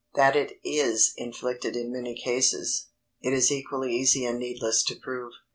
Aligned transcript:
That 0.15 0.35
it 0.35 0.53
is 0.63 1.13
inflicted 1.15 1.75
in 1.75 1.91
many 1.91 2.15
cases, 2.15 2.87
it 3.21 3.33
is 3.33 3.51
equally 3.51 3.95
easy 3.95 4.25
and 4.25 4.39
needless 4.39 4.83
to 4.85 4.95
prove. 4.95 5.31